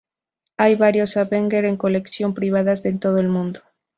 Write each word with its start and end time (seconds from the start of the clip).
Hay 0.57 0.73
varios 0.77 1.15
"Avenger" 1.15 1.65
en 1.65 1.77
colecciones 1.77 2.33
privadas 2.35 2.81
de 2.81 2.93
todo 2.93 3.19
el 3.19 3.29
mundo. 3.29 3.59